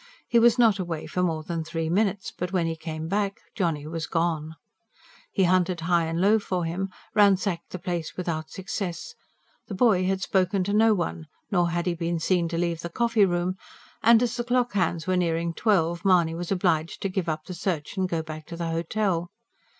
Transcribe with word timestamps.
He 0.27 0.39
was 0.39 0.57
not 0.57 0.79
away 0.79 1.05
for 1.05 1.21
more 1.21 1.43
than 1.43 1.63
three 1.63 1.87
minutes, 1.87 2.33
but 2.35 2.51
when 2.51 2.65
he 2.65 2.75
came 2.75 3.07
back 3.07 3.39
Johnny 3.53 3.85
was 3.85 4.07
gone. 4.07 4.55
He 5.31 5.43
hunted 5.43 5.81
high 5.81 6.05
and 6.05 6.19
low 6.19 6.39
for 6.39 6.65
him, 6.65 6.89
ransacked 7.13 7.69
the 7.69 7.77
place 7.77 8.17
without 8.17 8.49
success: 8.49 9.13
the 9.67 9.75
boy 9.75 10.07
had 10.07 10.19
spoken 10.19 10.63
to 10.63 10.73
no 10.73 10.95
one, 10.95 11.27
nor 11.51 11.69
had 11.69 11.85
he 11.85 11.93
been 11.93 12.17
seen 12.19 12.47
to 12.47 12.57
leave 12.57 12.79
the 12.79 12.89
coffee 12.89 13.25
room; 13.25 13.57
and 14.01 14.23
as 14.23 14.35
the 14.37 14.43
clock 14.43 14.73
hands 14.73 15.05
were 15.05 15.15
nearing 15.15 15.53
twelve, 15.53 16.03
Mahony 16.03 16.33
was 16.33 16.51
obliged 16.51 16.99
to 17.03 17.07
give 17.07 17.29
up 17.29 17.45
the 17.45 17.53
search 17.53 17.95
and 17.95 18.09
go 18.09 18.23
back 18.23 18.47
to 18.47 18.57
the 18.57 18.71
hotel. 18.71 19.29